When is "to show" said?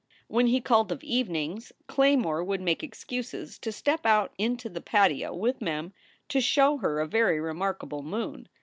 6.29-6.77